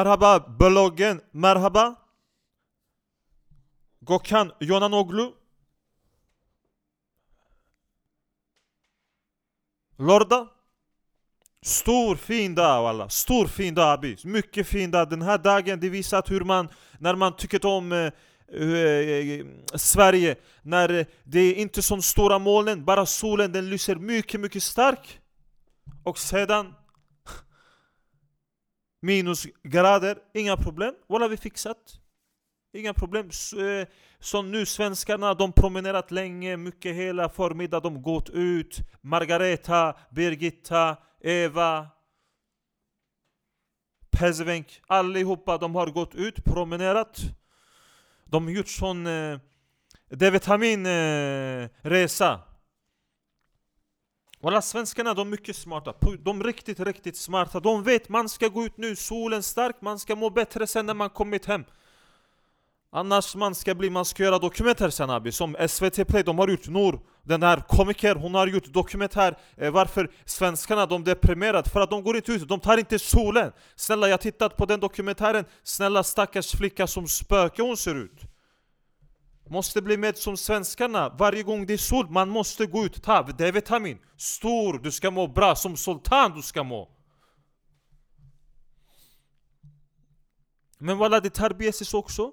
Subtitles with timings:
[0.00, 1.96] Merhaba bloggen, merhaba
[4.08, 5.34] Gökhan Yonanoglu.
[9.98, 10.48] Lorda.
[11.62, 14.16] Stor fin dag walla, stor fin dag abi.
[14.24, 18.12] Mycket fin dag, den här dagen det visar hur man När man tycker om eh,
[18.52, 20.36] eh, eh Sverige.
[20.62, 25.20] När det är inte så stora molnen, bara solen den lyser mycket mycket stark.
[26.04, 26.74] Och sedan
[29.02, 32.00] Minusgrader, inga problem, walla vi fixat
[32.72, 33.30] Inga problem.
[33.58, 33.86] Eh,
[34.18, 37.94] som nu svenskarna, de promenerat länge, mycket hela förmiddagen.
[37.94, 38.80] de gått ut.
[39.00, 41.86] Margareta, Birgitta, Eva,
[44.10, 47.20] Pezvenk, allihopa de har gått ut, promenerat.
[48.24, 49.38] De har gjort sån eh,
[50.08, 52.40] D-vitaminresa.
[54.42, 57.60] Walla svenskarna de är mycket smarta, de är riktigt riktigt smarta.
[57.60, 60.94] De vet man ska gå ut nu, solen stark, man ska må bättre sen när
[60.94, 61.64] man kommit hem.
[62.92, 66.48] Annars man ska bli, man ska göra dokumentär sen abi, som SVT Play, de har
[66.48, 71.80] gjort Nor, den här komiker, hon har gjort dokumentär eh, Varför svenskarna de deprimerade, för
[71.80, 73.52] att de går inte ut, de tar inte solen.
[73.76, 78.29] Snälla jag har tittat på den dokumentären, snälla stackars flicka som spöke hon ser ut.
[79.50, 83.22] Måste bli med som svenskarna, varje gång det är sol, man måste gå ut, ta
[83.22, 86.88] D-vitamin Stor, du ska må bra, som sultan du ska må
[90.78, 92.32] Men walla det tar besis också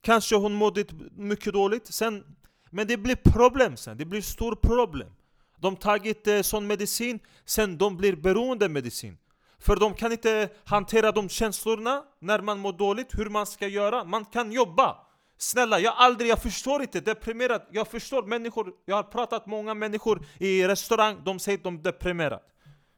[0.00, 0.84] Kanske hon mådde
[1.16, 2.24] mycket dåligt, sen,
[2.70, 5.12] men det blir problem sen, det blir stor problem.
[5.56, 9.18] De tagit eh, sån medicin, sen de blir beroende medicin.
[9.58, 14.04] För de kan inte hantera de känslorna när man mår dåligt, hur man ska göra.
[14.04, 15.07] Man kan jobba.
[15.38, 17.62] Snälla, jag aldrig, jag förstår inte, deprimerad.
[17.70, 21.74] Jag förstår människor, jag har pratat med många människor i restaurang, de säger att de
[21.74, 22.42] är deprimerade.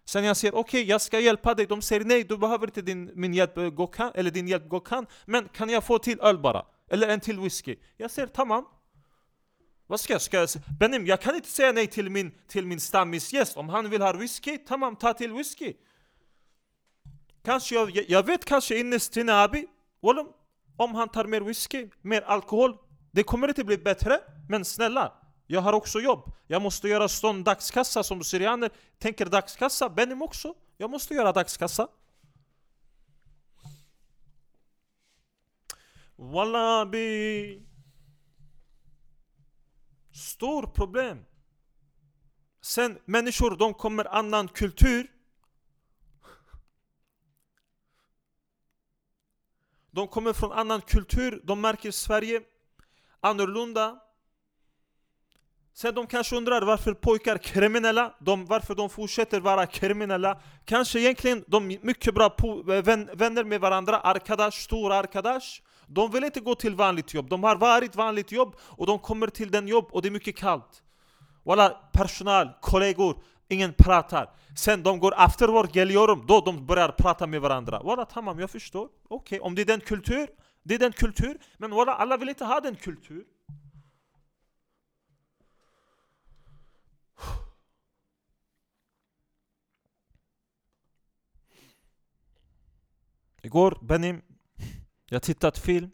[0.04, 1.66] Sen jag säger okej, okay, jag ska hjälpa dig.
[1.66, 5.06] De säger nej, du behöver inte din, min hjälp, eh, Gokan, eller din hjälp Gokan.
[5.24, 6.66] Men kan jag få till öl bara?
[6.90, 7.76] Eller en till whisky.
[7.96, 8.64] Jag säger tamam.
[9.86, 10.48] Vad ska jag, ska jag
[10.80, 13.56] Benim, jag kan inte säga nej till min, till min stammisgäst.
[13.56, 15.74] Om han vill ha whisky, tamam, ta till whisky.
[17.44, 19.66] Kanske jag, jag vet kanske innerst inne abi,
[20.80, 22.78] om han tar mer whisky, mer alkohol,
[23.10, 24.20] det kommer inte bli bättre.
[24.48, 25.12] Men snälla,
[25.46, 26.32] jag har också jobb.
[26.46, 29.88] Jag måste göra sån dagskassa som syrianer tänker dagskassa.
[29.88, 30.54] Benim också.
[30.76, 31.88] Jag måste göra dagskassa.
[36.16, 37.62] Wallabi!
[40.12, 41.24] Stor problem.
[42.62, 45.06] Sen människor, de kommer annan kultur.
[49.90, 52.40] De kommer från annan kultur, de märker Sverige
[53.20, 53.96] annorlunda.
[55.74, 60.40] Sen de kanske undrar varför pojkar är kriminella, de, varför de fortsätter vara kriminella.
[60.64, 62.82] Kanske egentligen de är mycket bra eh,
[63.14, 65.62] vänner med varandra, Arkadash, stora Arkadash.
[65.86, 69.26] De vill inte gå till vanligt jobb, de har varit vanligt jobb och de kommer
[69.26, 70.82] till den jobb och det är mycket kallt.
[71.44, 74.30] Walla, personal, kollegor, ingen pratar.
[74.56, 77.82] Sen de går afterwork, geliyorum, då de börjar prata med varandra.
[77.82, 78.84] Walla tamam, jag förstår.
[78.84, 79.38] Okej, okay.
[79.38, 80.28] om det är den kultur,
[80.62, 81.38] det är den kultur.
[81.56, 83.24] Men walla, alla vill inte ha den kultur.
[93.42, 94.22] Igår, Benim,
[95.06, 95.90] jag tittat film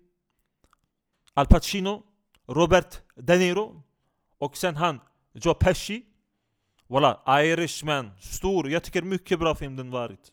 [1.34, 2.03] Al Pacino,
[2.47, 3.83] Robert De Niro
[4.38, 5.00] och sen han
[5.33, 6.03] Joe Pesci
[6.88, 10.32] Walla, Irishman, stor, jag tycker mycket bra film den varit.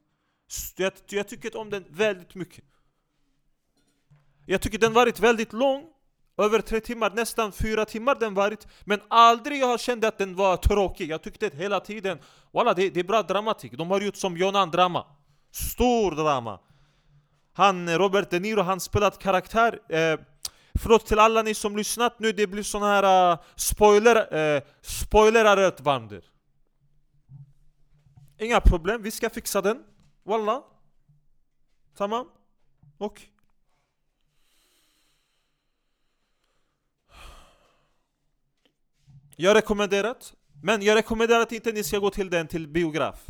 [0.75, 2.63] Jag, jag tycker om den väldigt mycket.
[4.45, 5.89] Jag tycker den varit väldigt lång
[6.37, 10.35] Över tre timmar, nästan fyra timmar den varit Men aldrig jag har känt att den
[10.35, 11.09] var tråkig.
[11.09, 12.19] Jag tyckte hela tiden
[12.51, 15.05] Walla, det, det är bra dramatik, de har gjort som Jonan drama.
[15.51, 16.59] Stor drama.
[17.53, 20.19] Han, eh, Robert De Niro, han spelat karaktär eh,
[20.79, 24.61] Förlåt till alla ni som lyssnat nu, det blir sån här uh, spoiler, eh, uh,
[24.81, 26.21] spoiler alert Vander
[28.37, 29.83] Inga problem, vi ska fixa den.
[30.23, 30.63] Walla
[31.95, 32.27] Tamam
[32.97, 33.21] Och.
[39.35, 40.15] Jag rekommenderar,
[40.63, 43.25] Men jag rekommenderar att inte ni ska gå till den till biograf.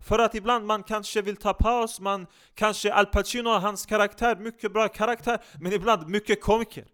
[0.00, 4.72] För att ibland man kanske vill ta paus, man kanske Al Pacino, hans karaktär, mycket
[4.72, 6.86] bra karaktär Men ibland mycket komiker.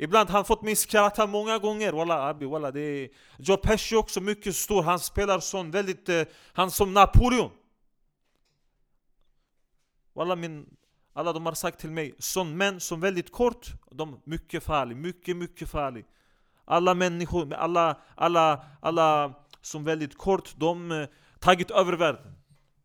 [0.00, 3.08] Ibland har han fått mig skratta många gånger, walla abi, walla det är...
[3.38, 6.08] Joe Pesci också mycket stor, han spelar som väldigt...
[6.08, 6.22] Eh,
[6.52, 7.50] han som Napoleon
[10.14, 10.66] Walla min...
[11.12, 14.98] Alla de har sagt till mig, sån män som väldigt kort, de är mycket farliga,
[14.98, 16.04] mycket mycket farliga
[16.64, 21.08] Alla människor, alla, alla, alla som väldigt kort, de eh,
[21.38, 22.34] tagit över världen.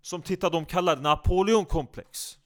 [0.02, 2.38] Som tittar de kallar Napoleonkomplex.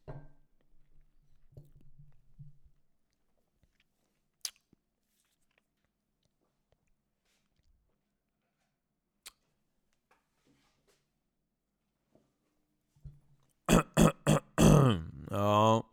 [15.37, 15.83] Ja.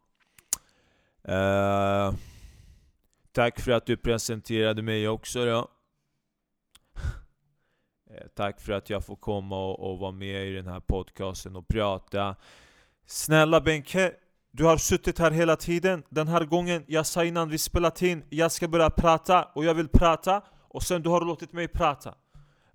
[1.25, 2.15] Eh,
[3.33, 5.69] tack för att du presenterade mig också då.
[8.11, 11.57] Eh, tack för att jag får komma och, och vara med i den här podcasten
[11.57, 12.37] och prata.
[13.07, 14.13] Snälla Benke,
[14.51, 16.03] du har suttit här hela tiden.
[16.09, 19.75] Den här gången, jag sa innan vi spelat in, jag ska börja prata och jag
[19.75, 20.43] vill prata.
[20.69, 22.15] Och sen du har låtit mig prata.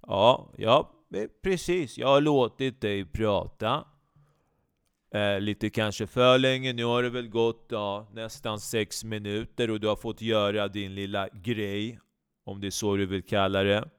[0.01, 0.91] Ja, ja,
[1.43, 1.97] precis.
[1.97, 3.85] Jag har låtit dig prata.
[5.13, 9.79] Eh, lite kanske för länge, nu har det väl gått ja, nästan sex minuter och
[9.79, 11.99] du har fått göra din lilla grej,
[12.45, 13.89] om det är så du vill kalla det.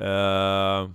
[0.00, 0.90] Eh,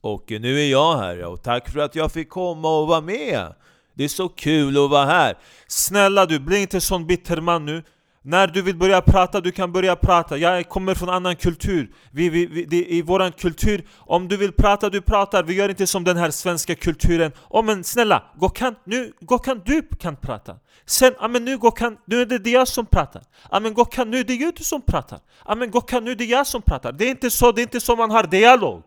[0.00, 3.54] och nu är jag här och tack för att jag fick komma och vara med.
[3.94, 5.38] Det är så kul att vara här.
[5.66, 7.82] Snälla du, bli inte sån bitter man nu.
[8.28, 10.36] När du vill börja prata, du kan börja prata.
[10.36, 11.90] Jag kommer från annan kultur.
[12.10, 15.42] Vi, vi, vi, det, I vår kultur, om du vill prata, du pratar.
[15.42, 17.32] Vi gör inte som den här svenska kulturen.
[17.50, 20.56] Oh, men snälla, gå kan, nu gå kan du kan prata.
[20.86, 23.22] Sen, ah, men nu, gå kan, nu är det jag som pratar.
[23.50, 25.18] Ah, men gå kan, nu är det ju du som pratar.
[25.44, 26.92] Ah, men gå kan, nu är det jag som pratar.
[26.92, 28.82] Det är inte så, det är inte så man har dialog.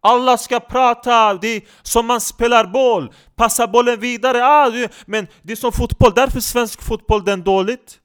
[0.00, 4.44] Alla ska prata, det är som man spelar boll, passa bollen vidare.
[4.44, 8.00] Ah, det, men det är som fotboll, därför svensk fotboll den dåligt.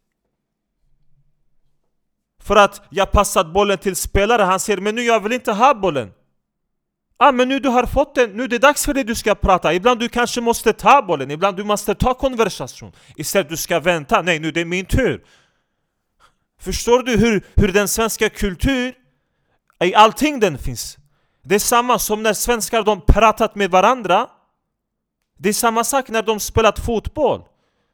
[2.44, 5.74] För att jag passat bollen till spelare, han säger men nu jag vill inte ha
[5.74, 6.12] bollen.
[7.18, 9.36] Ah, men nu du har fått den, nu är det dags för dig du ska
[9.36, 9.74] prata.
[9.74, 12.92] Ibland du kanske måste ta bollen, ibland du måste ta konversation.
[13.16, 15.24] Istället du ska vänta, nej nu det är min tur.
[16.62, 18.94] Förstår du hur, hur den svenska kultur,
[19.84, 20.98] i allting den finns.
[21.44, 24.28] Det är samma som när svenskar de pratat med varandra.
[25.38, 27.44] Det är samma sak när de spelat fotboll.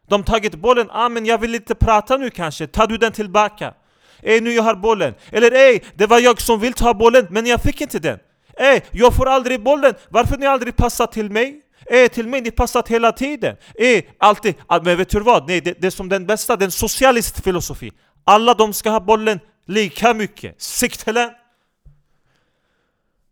[0.07, 3.73] De tagit bollen, ah men jag vill inte prata nu kanske, tar du den tillbaka?
[4.21, 5.13] Ey nu jag har bollen.
[5.31, 8.19] Eller ey, det var jag som vill ta bollen men jag fick inte den.
[8.57, 9.93] Ey, jag får aldrig bollen.
[10.09, 11.61] Varför ni aldrig passat till mig?
[11.89, 13.55] Ey, till mig, ni passat hela tiden.
[13.75, 14.55] Ey, alltid.
[14.67, 15.47] Ah, men vet du vad?
[15.47, 17.91] Nej, det, det är som den bästa, den socialist filosofi.
[18.23, 20.61] Alla de ska ha bollen lika mycket.
[20.61, 21.29] Siktelen.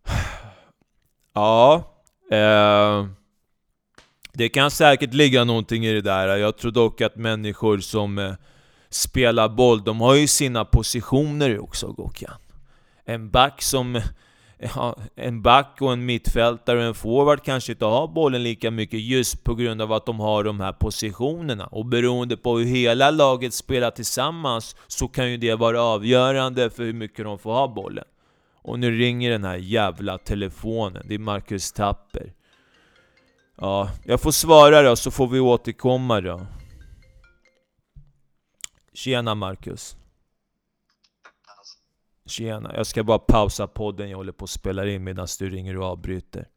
[1.38, 1.94] Ja,
[2.32, 3.06] eh,
[4.34, 6.38] det kan säkert ligga någonting i det där.
[6.38, 8.34] Jag tror dock att människor som eh,
[8.96, 12.38] spela spelar boll, de har ju sina positioner också Gokian.
[13.06, 14.02] En back som...
[14.76, 19.00] Ja, en back och en mittfältare och en forward kanske inte har bollen lika mycket
[19.00, 21.66] just på grund av att de har de här positionerna.
[21.66, 26.84] Och beroende på hur hela laget spelar tillsammans så kan ju det vara avgörande för
[26.84, 28.06] hur mycket de får ha bollen.
[28.62, 32.34] Och nu ringer den här jävla telefonen, det är Marcus Tapper.
[33.62, 36.42] Ja, jag får svara då så får vi återkomma då.
[38.96, 39.98] Tjena Marcus.
[42.26, 45.78] Tjena, jag ska bara pausa podden jag håller på att spela in medan du ringer
[45.78, 46.48] och avbryter.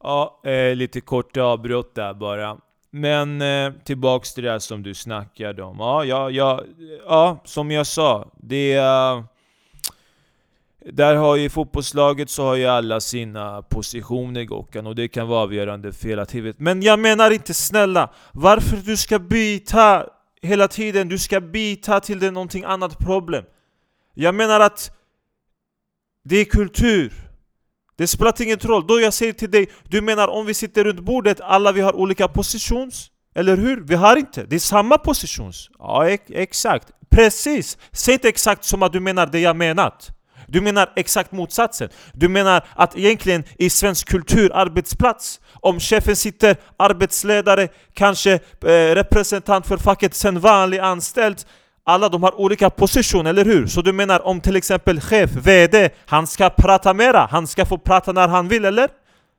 [0.00, 2.60] Ja, eh, lite kort avbrott där bara.
[2.90, 5.76] Men eh, tillbaks till det här som du snackade om.
[5.78, 6.64] Ja, ja, ja,
[7.06, 8.30] ja som jag sa.
[8.36, 8.78] Det...
[8.78, 9.24] Uh,
[10.84, 15.40] där har ju fotbollslaget så har ju alla sina positioner Gokan, och det kan vara
[15.40, 16.54] avgörande för hela tiden.
[16.58, 20.06] Men jag menar inte snälla, varför du ska byta
[20.42, 21.08] hela tiden?
[21.08, 23.44] Du ska byta till det någonting annat problem.
[24.14, 24.90] Jag menar att
[26.24, 27.12] det är kultur.
[27.96, 28.86] Det spelar ingen roll.
[28.86, 31.96] Då jag säger till dig, du menar om vi sitter runt bordet, alla vi har
[31.96, 33.10] olika positions?
[33.34, 33.80] Eller hur?
[33.80, 34.46] Vi har inte.
[34.46, 35.70] Det är samma positions.
[35.78, 36.90] Ja, exakt.
[37.10, 37.78] Precis!
[37.92, 40.10] Säg inte exakt som att du menar det jag menat.
[40.52, 41.88] Du menar exakt motsatsen.
[42.12, 49.66] Du menar att egentligen i svensk kultur, arbetsplats, om chefen sitter arbetsledare, kanske eh, representant
[49.66, 51.36] för facket, sen vanlig anställd,
[51.84, 53.66] alla de har olika position, eller hur?
[53.66, 57.78] Så du menar om till exempel chef, VD, han ska prata mera, han ska få
[57.78, 58.88] prata när han vill, eller?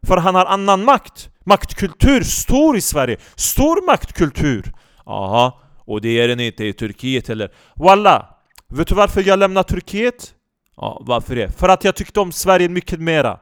[0.07, 1.29] För han har annan makt.
[1.45, 3.17] Maktkultur, stor i Sverige.
[3.35, 4.71] Stor maktkultur.
[5.05, 7.49] Aha, och det är den inte i Turkiet heller.
[7.75, 8.25] Walla!
[8.69, 10.33] Vet du varför jag lämnar Turkiet?
[10.75, 11.51] Ja, varför det?
[11.51, 13.39] För att jag tyckte om Sverige mycket mera.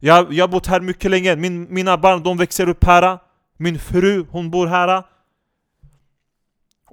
[0.00, 3.18] Jag har bott här mycket länge, Min, mina barn de växer upp här.
[3.56, 5.02] Min fru, hon bor här.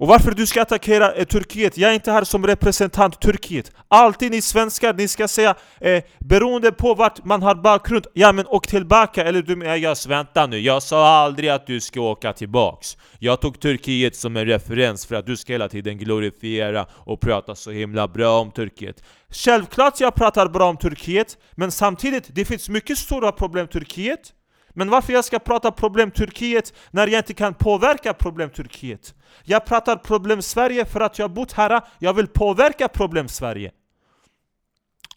[0.00, 1.78] Och varför du ska attackera eh, Turkiet?
[1.78, 3.72] Jag är inte här som representant Turkiet.
[3.88, 8.46] Alltid ni svenskar, ni ska säga eh, beroende på vart man har bakgrund, ja men
[8.46, 12.32] åk tillbaka eller du menar jag vänta nu, jag sa aldrig att du ska åka
[12.32, 12.96] tillbaks.
[13.18, 17.54] Jag tog Turkiet som en referens för att du ska hela tiden glorifiera och prata
[17.54, 19.04] så himla bra om Turkiet.
[19.28, 24.32] Självklart jag pratar bra om Turkiet, men samtidigt, det finns mycket stora problem i Turkiet.
[24.70, 29.14] Men varför jag ska prata problem Turkiet när jag inte kan påverka problem Turkiet?
[29.44, 33.72] Jag pratar problem Sverige för att jag bott här, jag vill påverka problem Sverige.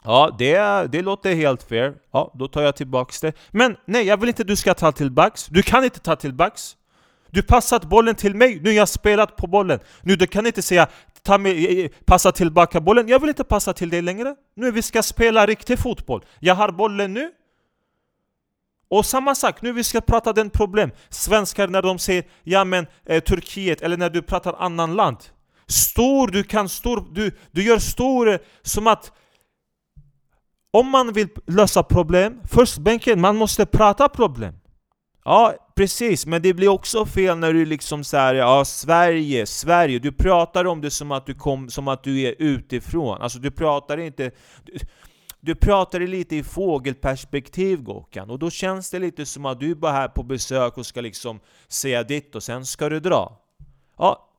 [0.03, 0.57] Ja, det,
[0.91, 1.93] det låter helt fair.
[2.12, 3.33] Ja, då tar jag tillbaks det.
[3.51, 5.48] Men nej, jag vill inte du ska ta tillbaks.
[5.48, 6.75] Du kan inte ta tillbaks.
[7.29, 9.79] Du passat bollen till mig, nu har jag spelat på bollen.
[10.01, 10.88] Nu du kan inte säga
[11.24, 13.07] ta mig, eh, eh, passa tillbaka bollen.
[13.07, 14.36] Jag vill inte passa till dig längre.
[14.55, 16.25] Nu vi ska spela riktig fotboll.
[16.39, 17.31] Jag har bollen nu.
[18.93, 20.91] Och samma sak, nu vi ska prata den problem.
[21.09, 25.17] Svenskar när de säger ja men eh, Turkiet, eller när du pratar annan land.
[25.67, 29.12] Stor, du kan stor, du, du gör stor eh, som att
[30.71, 34.53] om man vill lösa problem, först bänken, man måste prata problem.
[35.25, 40.12] Ja, precis, men det blir också fel när du liksom säger ja Sverige, Sverige, du
[40.12, 43.21] pratar om det som att du, kom, som att du är utifrån.
[43.21, 44.31] Alltså du pratar inte...
[44.63, 44.73] Du,
[45.45, 49.91] du pratar lite i fågelperspektiv Gokan, och då känns det lite som att du bara
[49.91, 53.38] är här på besök och ska liksom säga ditt och sen ska du dra.
[53.97, 54.29] Ja,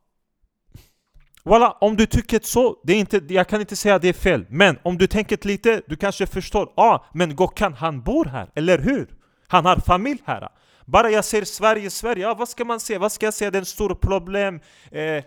[1.44, 4.12] Voilà, om du tycker så, det är inte, jag kan inte säga att det är
[4.12, 8.50] fel, men om du tänker lite, du kanske förstår, ja, men Gokan han bor här,
[8.54, 9.08] eller hur?
[9.46, 10.48] Han har familj här.
[10.84, 12.98] Bara jag ser Sverige, Sverige, ja, vad ska man säga?
[12.98, 13.50] Vad ska jag säga?
[13.50, 14.60] Det är ett stort problem.
[14.90, 15.24] Eh,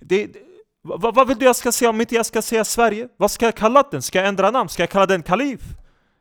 [0.00, 0.36] det,
[0.86, 3.08] vad, va vill du jag ska säga om inte jag ska säga Sverige?
[3.16, 4.02] Vad ska jag kalla den?
[4.02, 4.68] Ska jag ändra namn?
[4.68, 5.60] Ska jag kalla den Kalif?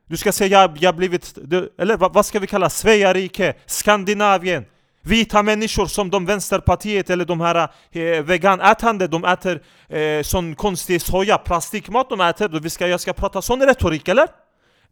[0.08, 1.38] Du ska säga jag, jag blivit...
[1.80, 3.54] Eller vad, vad ska vi kalla Svea rike?
[3.66, 4.66] Skandinavien?
[5.02, 11.02] Vita människor som de vänsterpartiet eller de här eh, veganätande, de äter eh, sån konstig
[11.02, 12.60] soja, plastikmat de äter.
[12.60, 14.28] Vi ska, jag ska prata sån retorik eller?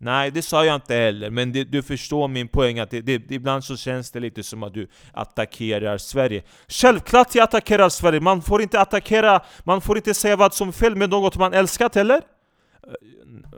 [0.03, 3.31] Nej, det sa jag inte heller, men det, du förstår min poäng att det, det,
[3.31, 6.43] ibland så känns det lite som att du attackerar Sverige.
[6.67, 10.71] Självklart jag attackerar Sverige, man får inte attackera, man får inte säga vad som är
[10.71, 12.21] fel med något man älskat eller?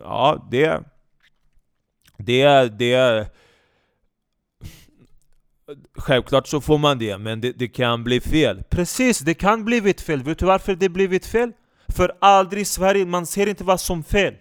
[0.04, 0.82] Ja, det...
[2.18, 2.70] Det...
[2.80, 3.28] det
[5.98, 8.64] Självklart så får man det, men det, det kan bli fel.
[8.70, 10.24] Precis, det kan blivit fel.
[10.24, 11.52] Vet du varför det blivit fel?
[11.88, 14.34] För aldrig i Sverige, man ser inte vad som är fel.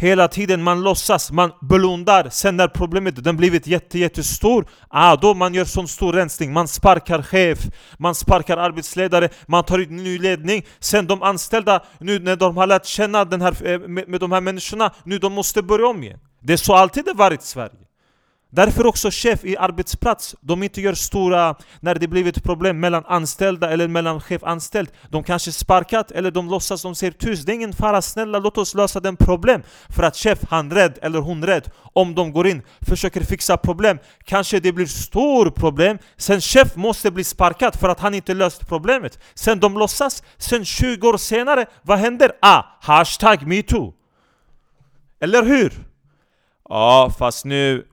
[0.00, 5.34] Hela tiden man låtsas, man blundar, sen när problemet den blivit jätte, jättestor ah, Då
[5.34, 7.58] man gör sån stor rensning, man sparkar chef,
[7.98, 10.66] man sparkar arbetsledare, man tar ut ny ledning.
[10.78, 14.32] Sen de anställda, nu när de har lärt känna den här, eh, med, med de
[14.32, 16.18] här människorna, nu de måste börja om igen.
[16.42, 17.89] Det är så alltid det varit i Sverige.
[18.52, 23.70] Därför också chef i arbetsplats, de inte gör stora, när det blivit problem mellan anställda
[23.70, 24.90] eller mellan chef anställd.
[25.08, 28.58] De kanske sparkat eller de låtsas, de säger tyst, det är ingen fara, snälla låt
[28.58, 29.62] oss lösa den problem.
[29.88, 33.98] För att chef, han rädd eller hon rädd Om de går in, försöker fixa problem.
[34.24, 35.98] Kanske det blir stor problem.
[36.16, 39.18] Sen chef måste bli sparkad för att han inte löst problemet.
[39.34, 42.32] Sen de låtsas, sen 20 år senare, vad händer?
[42.42, 43.94] Ah, hashtag metoo
[45.20, 45.72] Eller hur?
[46.68, 47.86] Ja, fast nu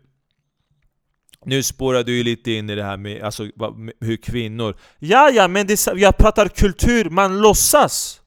[1.48, 3.44] nu spårar du ju lite in i det här med, alltså,
[3.76, 4.76] med hur kvinnor...
[5.00, 8.22] Ja, ja, men det, jag pratar kultur, man låtsas!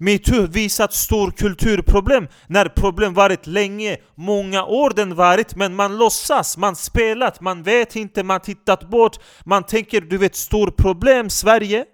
[0.00, 6.56] Metoo visat stor kulturproblem när problem varit länge, många år den varit men man låtsas,
[6.56, 11.84] man spelat, man vet inte, man tittat bort Man tänker du vet stor problem, Sverige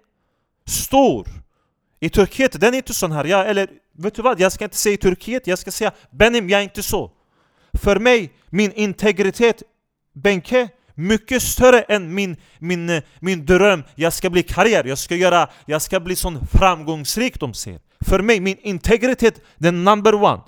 [0.67, 1.27] Stor!
[1.99, 4.39] I Turkiet, den är inte sån här, ja, eller vet du vad?
[4.39, 7.11] Jag ska inte säga Turkiet, jag ska säga Benim, jag är inte så
[7.73, 9.63] För mig, min integritet
[10.13, 15.15] Benke mycket större än min, min, eh, min dröm, jag ska bli karriär, jag ska,
[15.15, 17.79] göra, jag ska bli sån framgångsrik de säger.
[18.05, 20.41] För mig, min integritet, den number one.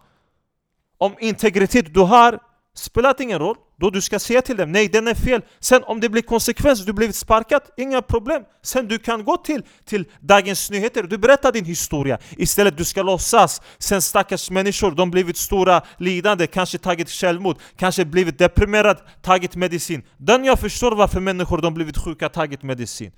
[0.98, 2.40] Om integritet du har,
[2.76, 3.56] spelar ingen roll.
[3.82, 5.42] Då du ska säga till dem nej den är fel.
[5.60, 8.44] Sen om det blir konsekvens, du blivit sparkad, inga problem.
[8.64, 12.18] Sen du kan gå till, till Dagens Nyheter, du berättar din historia.
[12.38, 13.62] Istället du ska låtsas.
[13.78, 20.04] Sen stackars människor, de blivit stora lidande, kanske tagit självmord, kanske blivit deprimerad, tagit medicin.
[20.18, 23.12] Den jag förstår varför människor de blivit sjuka, tagit medicin.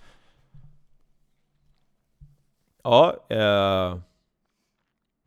[2.84, 4.13] Ja, uh...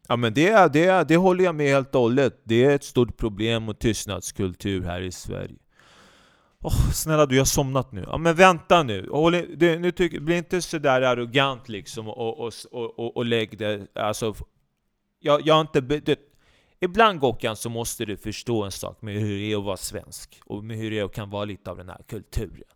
[0.08, 2.40] Ja men det, det, det håller jag med helt och hållet.
[2.44, 5.58] Det är ett stort problem och tystnadskultur här i Sverige.
[6.60, 8.04] Oh, snälla du, jag har somnat nu.
[8.06, 9.08] Ja men vänta nu.
[9.10, 13.58] Håll, du, nu tyck, bli inte sådär arrogant liksom och, och, och, och, och lägg
[13.58, 13.86] det...
[13.94, 14.34] Alltså,
[15.20, 15.80] jag, jag har inte...
[15.80, 16.18] Det,
[16.80, 20.40] ibland Gokan så måste du förstå en sak med hur det är att vara svensk.
[20.46, 22.68] Och med hur det är att kan vara lite av den här kulturen.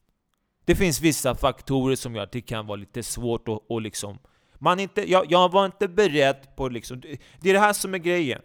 [0.64, 4.18] Det finns vissa faktorer som gör att det kan vara lite svårt att, och liksom
[4.60, 7.00] man inte, jag, jag var inte beredd på liksom,
[7.40, 8.42] det är det här som är grejen.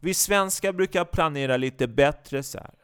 [0.00, 2.74] Vi svenskar brukar planera lite bättre så här.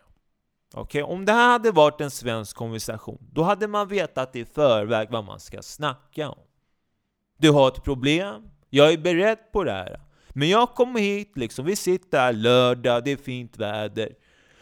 [0.75, 1.03] Okay?
[1.03, 5.25] Om det här hade varit en svensk konversation, då hade man vetat i förväg vad
[5.25, 6.39] man ska snacka om.
[7.39, 10.01] Du har ett problem, jag är beredd på det här.
[10.29, 14.13] Men jag kommer hit, liksom, vi sitter här lördag, det är fint väder.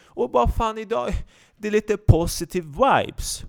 [0.05, 1.11] Och bara fan idag,
[1.57, 3.43] det är lite positive vibes.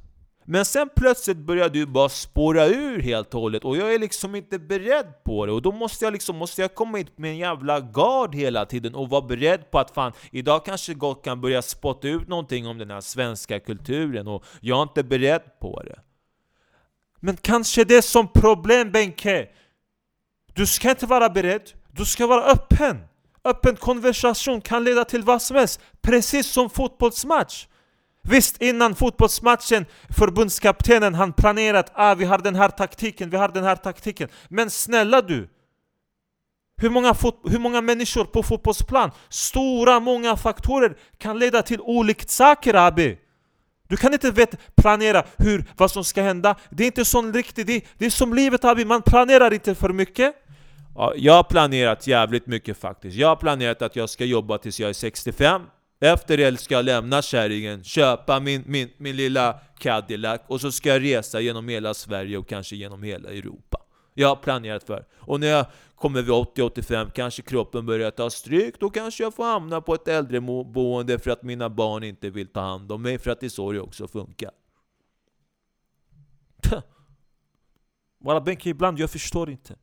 [0.49, 4.35] Men sen plötsligt börjar du bara spåra ur helt och hållet och jag är liksom
[4.35, 7.37] inte beredd på det och då måste jag liksom, måste jag komma hit med en
[7.37, 11.61] jävla gard hela tiden och vara beredd på att fan, idag kanske gott kan börja
[11.61, 15.99] spotta ut någonting om den här svenska kulturen och jag är inte beredd på det.
[17.19, 19.47] Men kanske det är som problem Benke.
[20.53, 22.97] Du ska inte vara beredd, du ska vara öppen.
[23.43, 27.67] Öppen konversation kan leda till vad som helst, precis som fotbollsmatch.
[28.29, 29.85] Visst, innan fotbollsmatchen,
[30.17, 34.29] förbundskaptenen han planerat ah, vi har den här taktiken, vi har den här taktiken.
[34.47, 35.49] Men snälla du!
[36.81, 42.73] Hur många, hur många människor på fotbollsplan, stora många faktorer kan leda till olika saker
[42.73, 43.17] Abi!
[43.87, 47.67] Du kan inte vet, planera hur, vad som ska hända, det är inte sån riktigt,
[47.67, 50.35] det, det är som livet Abi, man planerar inte för mycket.
[50.95, 53.17] Ja, jag har planerat jävligt mycket faktiskt.
[53.17, 55.61] Jag har planerat att jag ska jobba tills jag är 65,
[55.99, 60.89] efter det ska jag lämna kärringen, köpa min, min, min lilla Cadillac och så ska
[60.89, 63.77] jag resa genom hela Sverige och kanske genom hela Europa.
[64.13, 65.05] Jag har planerat för.
[65.15, 69.43] Och när jag kommer vid 80-85 kanske kroppen börjar ta stryk, då kanske jag får
[69.43, 73.31] hamna på ett äldreboende för att mina barn inte vill ta hand om mig, för
[73.31, 74.51] att det är så det också funkar.
[78.19, 79.75] Walla Benke, ibland jag förstår inte.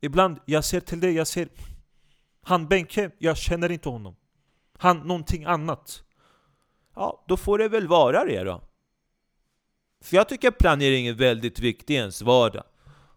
[0.00, 1.48] Ibland, jag ser till dig, jag ser
[2.42, 4.16] Han Benke, jag känner inte honom.
[4.78, 6.02] Han någonting annat.
[6.94, 8.62] Ja, då får det väl vara det då.
[10.00, 12.64] För jag tycker planering är väldigt viktig i ens vardag.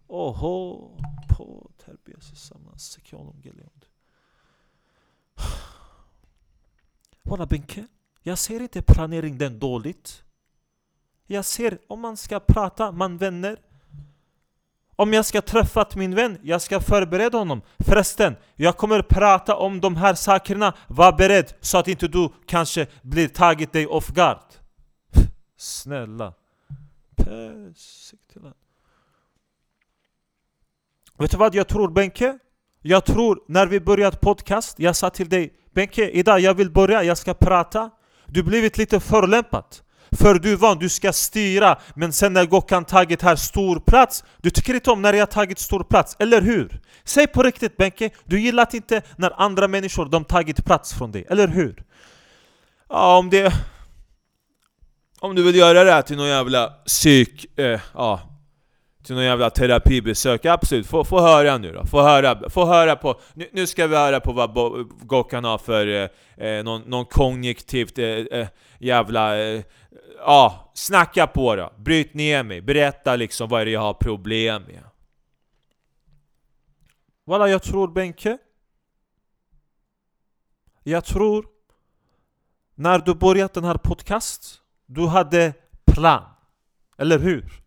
[0.08, 0.98] Oho,
[1.30, 1.72] på.
[7.24, 7.88] Walla Benke,
[8.22, 10.24] jag ser inte planering den dåligt.
[11.26, 13.60] Jag ser om man ska prata, man vänner,
[14.99, 17.62] om jag ska träffa min vän, jag ska förbereda honom.
[17.79, 20.73] Förresten, jag kommer prata om de här sakerna.
[20.88, 24.41] Var beredd så att inte du kanske blir tagit dig off guard.
[25.57, 26.33] Snälla.
[31.17, 32.39] Vet du vad jag tror Benke?
[32.81, 37.03] Jag tror när vi började podcast, jag sa till dig Benke, idag jag vill börja,
[37.03, 37.89] jag ska prata.
[38.25, 39.65] Du blivit lite förlämpad.
[40.12, 44.24] För du är van, du ska styra, men sen när Gokan tagit här stor plats
[44.38, 46.80] Du tycker inte om när jag tagit stor plats, eller hur?
[47.04, 51.26] Säg på riktigt Benke, du gillar inte när andra människor de tagit plats från dig,
[51.30, 51.84] eller hur?
[52.89, 53.54] Ja, om det...
[55.19, 57.60] Om du vill göra det här till någon jävla psyk...
[57.60, 58.22] Eh, ja,
[59.03, 60.88] till någon jävla terapibesök, absolut.
[60.88, 61.85] Få, få höra nu då.
[61.85, 63.19] Få höra, få höra på...
[63.33, 64.53] Nu, nu ska vi höra på vad
[65.07, 68.47] Gokan har för eh, eh, någon, någon kognitivt eh, eh
[68.79, 69.39] jävla...
[69.39, 69.63] Eh,
[70.17, 71.73] ja, snacka på då.
[71.77, 72.62] Bryt ner mig.
[72.62, 74.83] Berätta liksom vad är det jag har problem med.
[77.25, 78.38] Walla, jag tror Benke.
[80.83, 81.45] Jag tror
[82.75, 85.53] när du började den här podcast, du hade
[85.85, 86.23] plan.
[86.97, 87.62] Eller hur?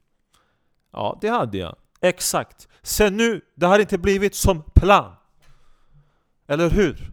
[0.93, 1.77] Ja, det hade jag.
[2.01, 2.69] Exakt.
[2.83, 5.15] Sen nu, det har inte blivit som plan.
[6.49, 7.11] Eller hur?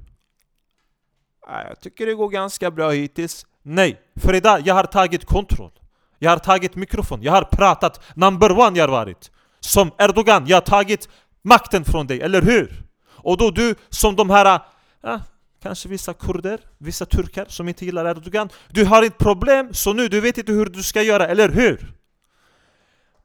[1.48, 3.46] Jag tycker det går ganska bra hittills.
[3.62, 5.72] Nej, för idag jag har tagit kontroll.
[6.20, 8.02] Jag har tagit mikrofon, jag har pratat.
[8.16, 9.32] Number one jag har varit.
[9.60, 11.10] Som Erdogan, jag har tagit
[11.42, 12.84] makten från dig, eller hur?
[13.08, 14.62] Och då du som de här,
[15.04, 15.22] äh,
[15.64, 18.50] kanske vissa kurder, vissa turkar som inte gillar Erdogan.
[18.70, 21.94] Du har ett problem, så nu du vet inte hur du ska göra, eller hur?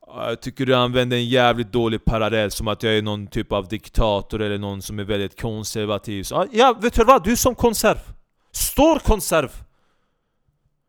[0.06, 3.68] Jag tycker du använder en jävligt dålig parallell, som att jag är någon typ av
[3.68, 6.22] diktator eller någon som är väldigt konservativ.
[6.22, 7.24] Så, ah, ja, vet du vad?
[7.24, 7.98] Du är som konserv.
[8.52, 9.50] Stor konserv.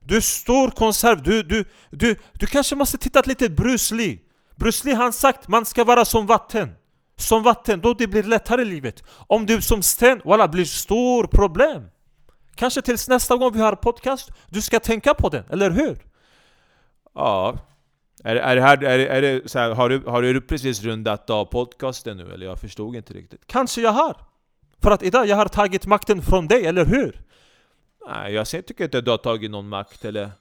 [0.07, 4.19] Du är stor konserv, du, du, du, du kanske måste titta lite Bruce Lee
[4.55, 6.69] Bruce Lee han sagt man ska vara som vatten
[7.17, 10.65] Som vatten, då det blir lättare i livet Om du är som sten, walla blir
[10.65, 11.83] stor problem
[12.55, 15.97] Kanske tills nästa gång vi har podcast, du ska tänka på den, eller hur?
[17.15, 17.57] Ja
[18.25, 21.29] är, är det här, är, är det så här, har, du, har du precis rundat
[21.29, 22.45] av podcasten nu eller?
[22.45, 24.17] Jag förstod inte riktigt Kanske jag har!
[24.81, 27.21] För att idag jag har tagit makten från dig, eller hur?
[28.07, 30.31] Nej, jag tycker inte att du har tagit någon makt eller...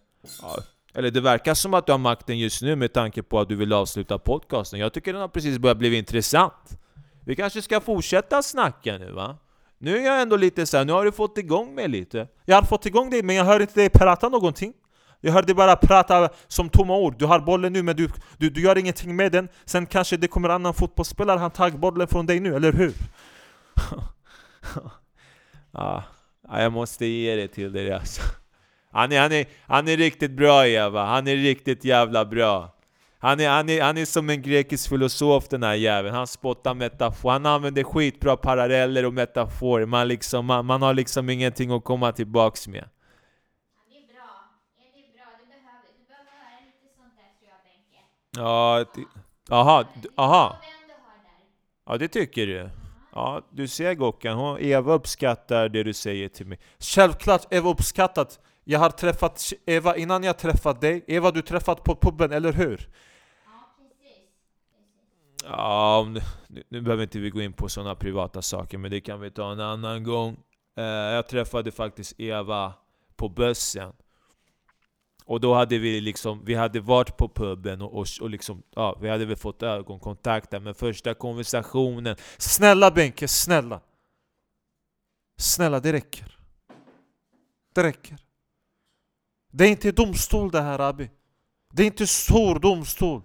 [0.42, 0.59] Ja,
[0.94, 3.57] eller det verkar som att du har makten just nu med tanke på att du
[3.57, 4.81] vill avsluta podcasten.
[4.81, 6.79] Jag tycker den har precis börjat bli intressant.
[7.25, 9.37] Vi kanske ska fortsätta snacka nu va?
[9.79, 12.29] Nu är jag ändå lite så här, nu har du fått igång mig lite.
[12.44, 14.73] Jag har fått igång dig, men jag hör inte dig prata någonting.
[15.25, 17.15] Jag hör dig bara prata som tomma ord.
[17.19, 18.09] Du har bollen nu, men du,
[18.39, 19.49] du, du gör ingenting med den.
[19.65, 22.95] Sen kanske det kommer en annan fotbollsspelare, han tar bollen från dig nu, eller hur?
[25.73, 26.03] ja.
[26.49, 28.23] Jag måste ge det till dig alltså.
[28.93, 32.75] Han är, han, är, han är riktigt bra Eva, han är riktigt jävla bra.
[33.19, 36.75] Han är, han, är, han är som en grekisk filosof den här jäveln, han spottar
[36.75, 41.85] metafor, han använder skitbra paralleller och metaforer, man, liksom, man, man har liksom ingenting att
[41.85, 42.85] komma tillbaks med.
[43.89, 44.31] Det är bra,
[44.77, 46.59] det är bra, du behöver, du behöver höra
[48.37, 48.85] Ja,
[49.49, 49.61] jaha!
[49.61, 50.57] aha, aha.
[51.87, 52.70] Ja, det tycker du.
[53.12, 56.59] Ja, du ser Gockan, hon, Eva uppskattar det du säger till mig.
[56.79, 58.40] Självklart Eva uppskattat.
[58.64, 61.05] Jag har träffat Eva innan jag träffat dig.
[61.07, 62.88] Eva du träffat på puben, eller hur?
[63.44, 64.29] Ja, precis.
[65.44, 66.07] Ja,
[66.49, 69.31] nu, nu behöver inte vi gå in på sådana privata saker, men det kan vi
[69.31, 70.37] ta en annan gång.
[70.79, 72.73] Uh, jag träffade faktiskt Eva
[73.16, 73.92] på bussen.
[75.27, 78.99] Och då hade vi liksom, vi hade varit på puben och, och, och liksom, ja,
[79.01, 83.81] vi hade väl fått ögonkontakt där, men första konversationen Snälla Benke, snälla.
[85.37, 86.39] Snälla, det räcker.
[87.75, 88.17] Det räcker.
[89.51, 91.11] Det är inte domstol det här Abi.
[91.73, 93.23] Det är inte stor domstol.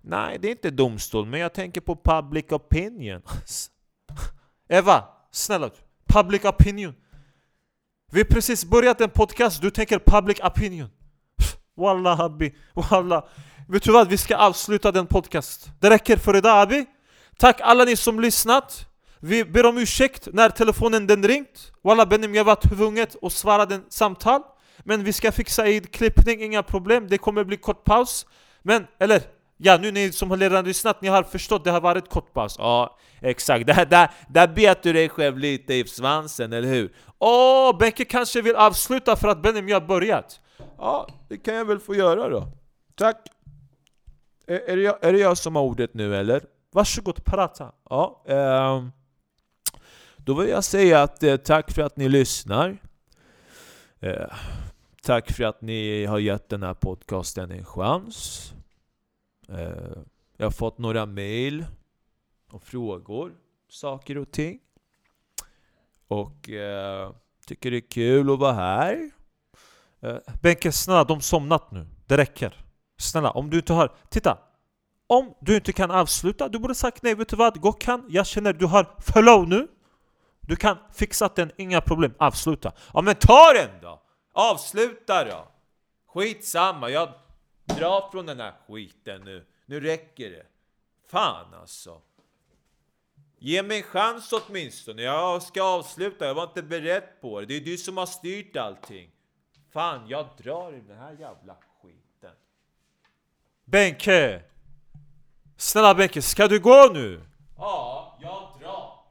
[0.00, 3.22] Nej, det är inte domstol, men jag tänker på public opinion.
[4.68, 5.68] Eva, snälla.
[5.68, 5.74] du.
[6.14, 6.94] Public opinion.
[8.12, 10.88] Vi har precis börjat en podcast, du tänker public opinion.
[11.76, 13.24] Wallah Habbi, wallah.
[13.68, 15.70] Vet du vad, vi ska avsluta den podcast.
[15.80, 16.86] Det räcker för idag Abi.
[17.38, 18.86] Tack alla ni som lyssnat.
[19.20, 21.72] Vi ber om ursäkt när telefonen den ringt.
[21.84, 24.42] Wallah Benim, jag var tvungen att svara den samtal.
[24.78, 27.08] Men vi ska fixa i klippning, inga problem.
[27.08, 28.26] Det kommer bli kort paus.
[28.62, 29.22] Men, eller,
[29.62, 32.56] ja nu ni som har redan lyssnat, ni har förstått, det har varit kort paus.
[32.58, 33.66] Ja, exakt.
[33.66, 36.92] Där, där, där bet du dig själv lite i svansen, eller hur?
[37.18, 40.40] Åh, Benke kanske vill avsluta för att jag har börjat.
[40.78, 42.52] Ja, det kan jag väl få göra då.
[42.94, 43.16] Tack.
[44.46, 46.44] Är, är, det, jag, är det jag som har ordet nu, eller?
[46.72, 47.72] Varsågod, prata.
[47.90, 48.92] Ja, ehm,
[50.16, 52.76] då vill jag säga att eh, tack för att ni lyssnar.
[54.00, 54.26] Eh,
[55.02, 58.52] tack för att ni har gett den här podcasten en chans.
[59.50, 60.02] Eh,
[60.36, 61.66] jag har fått några mail
[62.52, 63.32] och frågor,
[63.68, 64.60] saker och ting.
[66.08, 67.12] Och eh,
[67.46, 69.10] tycker det är kul att vara här.
[70.00, 71.86] Eh, Benke, snälla, de somnat nu.
[72.06, 72.64] Det räcker.
[72.98, 73.92] Snälla, om du inte har...
[74.08, 74.38] Titta!
[75.06, 77.60] Om du inte kan avsluta, du borde sagt nej, vet du vad?
[77.60, 79.68] Gokhan, jag känner du har flow nu.
[80.40, 82.14] Du kan fixa den, inga problem.
[82.18, 82.72] Avsluta.
[82.94, 84.02] Ja men ta den då!
[84.32, 85.48] Avsluta då!
[86.06, 87.08] Skitsamma, jag
[87.76, 89.46] drar från den här skiten nu.
[89.66, 90.46] Nu räcker det.
[91.06, 92.00] Fan alltså.
[93.38, 95.02] Ge mig en chans åtminstone.
[95.02, 97.46] Jag ska avsluta, jag var inte beredd på det.
[97.46, 99.10] Det är du som har styrt allting.
[99.70, 102.34] Fan, jag drar i den här jävla skiten.
[103.64, 104.42] Benke!
[105.56, 107.20] Snälla Benke, ska du gå nu?
[107.56, 109.04] Ja, jag drar.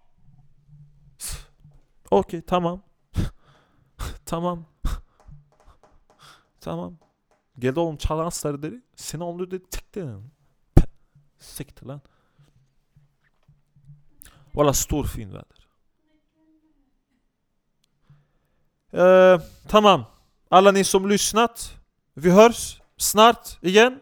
[2.09, 2.81] Okej, tamam.
[4.23, 4.65] tamam.
[6.59, 6.97] tamam.
[7.59, 8.81] Geldi oğlum çalan sarı dedi.
[8.95, 10.31] Seni onu dedi tıktın.
[11.39, 12.01] Siktir lan.
[14.53, 15.59] Valla stor fin väder.
[18.93, 20.05] Eh, tamam.
[20.51, 21.75] Alla ni som lyssnat.
[22.17, 24.01] Vi hörs snart igen.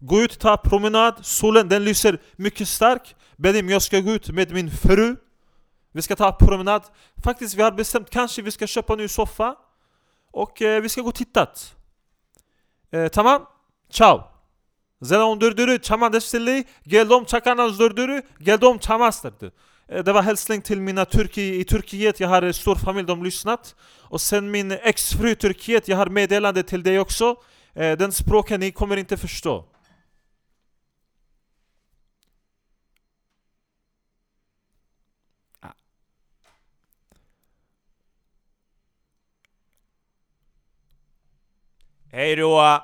[0.00, 1.18] Gå ut, ta promenad.
[1.22, 3.16] Solen den lyser mycket stark.
[3.38, 5.16] Benim jag ska gå ut med min fru.
[5.92, 6.82] Vi ska ta promenad.
[7.24, 9.56] Faktiskt, vi har bestämt kanske vi ska köpa en ny soffa.
[10.32, 11.46] Och eh, vi ska gå och titta.
[12.92, 13.46] E, tamam.
[13.90, 14.24] Ciao.
[15.02, 16.64] Zenon durduru çaman destilli.
[16.86, 18.22] Geldim çakanan durduru.
[18.40, 19.52] Geldim çamastırdı.
[19.88, 22.20] Eh, Det var hälsning till mina turki i Turkiet.
[22.20, 23.74] Jag har en stor familj, de lyssnat.
[24.10, 27.36] Och sen min exfru Turkiet, jag har meddelande till dig också.
[27.74, 29.64] Eh, Den språken ni kommer inte förstå.
[42.12, 42.82] Hej då!